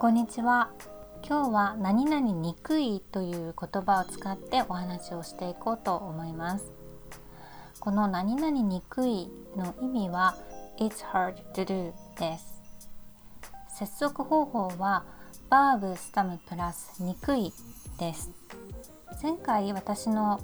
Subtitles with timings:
[0.00, 0.70] こんにちは。
[1.28, 6.72] 今日は何々にくいという言葉を使ってお話をしていこうと思います。
[7.80, 10.36] この何々にくいの意味は
[10.78, 12.62] It's hard to do です。
[13.76, 15.04] 接続方法は
[15.50, 17.52] バーブスタムプラスにくい
[17.98, 18.30] です。
[19.22, 20.40] 前回私の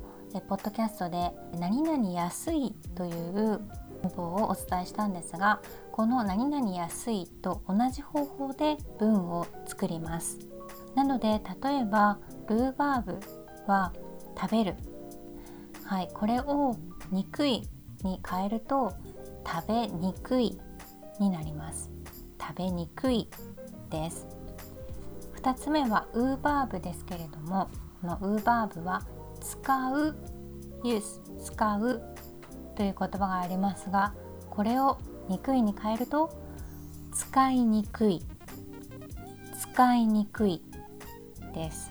[0.51, 3.61] ポッドキャストで何々安いという
[4.03, 5.61] 文法をお伝えしたんですが
[5.93, 10.39] この何々安いと同じ方法で文を作ります。
[10.95, 12.19] なので例えば
[12.49, 13.19] ルーバーブ
[13.67, 13.93] は
[14.39, 14.75] 食べる。
[15.85, 16.77] はいこれを
[17.11, 17.63] 憎い
[18.03, 18.93] に変えると
[19.47, 20.59] 食べにくい
[21.21, 21.91] になります。
[22.41, 23.29] 食べにくい
[23.91, 24.27] です。
[25.43, 27.71] 2つ目はウーバーブですけれども
[28.01, 29.07] このウーバーブは
[29.41, 30.17] 使う
[30.83, 32.03] use 使う
[32.77, 34.15] という言葉がありますが
[34.51, 36.31] これをにくいに変えると
[37.13, 38.23] 使いにくい
[39.59, 40.63] 使いにくい
[41.55, 41.91] です。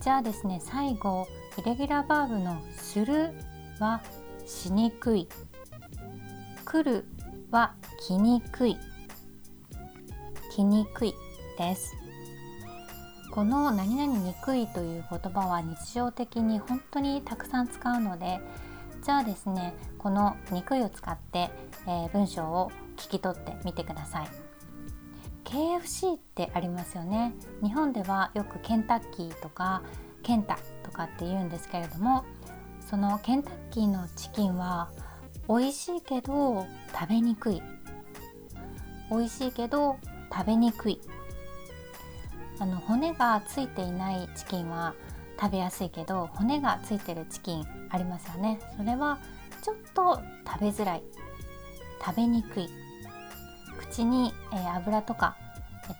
[0.00, 1.26] じゃあですね最後
[1.58, 3.32] イレギュラーバーブのする
[3.80, 4.02] は
[4.46, 5.28] しにくい。
[6.64, 7.04] 来る
[7.50, 7.74] は
[8.06, 8.76] 来にくい。
[10.54, 11.14] 来にくい
[11.58, 11.94] です。
[13.30, 18.40] この何々にくいという言葉は日常的に本当にたくさん使うので
[19.08, 21.48] じゃあですねこのにくいを使って、
[21.86, 24.28] えー、文章を聞き取ってみてください。
[25.44, 27.32] KFC ってありますよね。
[27.62, 29.82] 日本ではよくケンタッキーとか
[30.22, 32.26] ケンタとかって言うんですけれども
[32.86, 34.90] そのケンタッキーのチキンは
[35.48, 37.62] 美味しいけど食べにくい。
[39.10, 39.96] 美味しいけど
[40.30, 41.00] 食べにくい。
[42.58, 44.94] あの骨がついていないチキンは
[45.40, 48.58] 食べやすいけど骨がついてるチキンありますよね。
[48.76, 49.18] それは
[49.62, 51.02] ちょっと食べづらい。
[52.04, 52.68] 食べにくい。
[53.78, 55.36] 口に、えー、油とか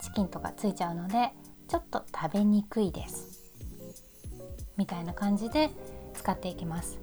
[0.02, 1.32] チキンとかついちゃうので
[1.68, 3.44] ちょっと食べにくいです。
[4.76, 5.70] みたいな感じで
[6.14, 7.00] 使っていきます。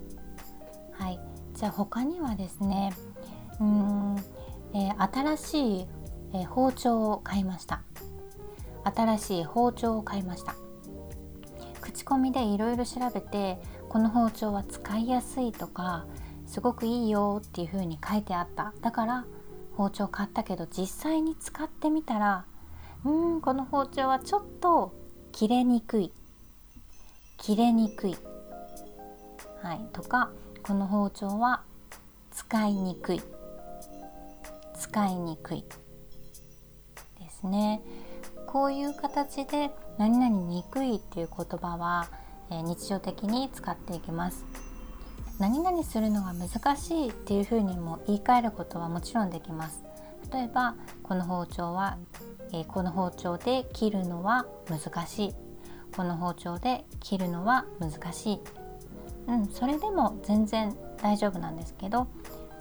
[0.91, 1.19] はい。
[1.53, 2.93] じゃあ他にはですね
[3.59, 4.15] うん、
[4.73, 5.87] えー、新しい、
[6.33, 7.81] えー、包丁を買いました。
[8.83, 10.55] 新しい包丁を買いました。
[11.85, 13.59] 口コミでいろいろ調べて
[13.89, 16.07] この包丁は使いやすいとか
[16.47, 18.73] すごくいいよっていう風に書いてあった。
[18.81, 19.25] だから
[19.77, 22.45] 包丁買ったけど実際に使ってみたら
[23.03, 24.93] うんこの包丁はちょっと
[25.31, 26.11] 切れにくい。
[27.37, 28.17] 切れにくい。
[29.61, 29.87] はい。
[29.93, 30.31] とか
[30.63, 31.63] この包丁は
[32.31, 33.21] 使いにくい。
[34.79, 35.63] 使いにくい。
[37.19, 37.81] ですね。
[38.47, 42.07] こういう形で何々にくいっていう言葉は、
[42.49, 44.45] えー、日常的に使っていきます。
[45.39, 49.83] 何々するのが難しいっていうふうにも言い換えることはもちろんできます。
[50.31, 51.97] 例えばこの包丁は、
[52.53, 55.35] えー、この包丁で切るのは難しい。
[55.95, 58.39] この包丁で切るのは難しい。
[59.27, 62.07] うんそれでも全然大丈夫なんですけど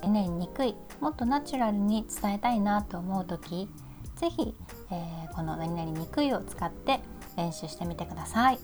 [0.03, 3.69] ねにくいもっとナチュラルに伝えたいなと思う時
[4.17, 4.55] 是非、
[4.91, 7.01] えー、この何々にくいを使って
[7.37, 8.59] 練習してみてください。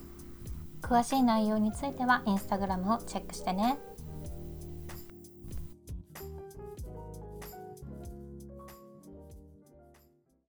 [0.82, 3.78] 詳しい内容についてはインスタグラムをチェックしてね。